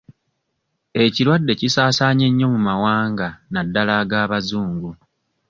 [1.03, 4.89] Ekirwadde kisaasaanye nnyo mu mawanga naddala ag'abazungu.